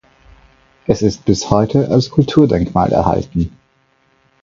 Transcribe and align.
Es 0.87 1.03
ist 1.03 1.25
bis 1.25 1.51
heute 1.51 1.89
als 1.91 2.09
Kulturdenkmal 2.09 2.91
erhalten. 2.91 3.55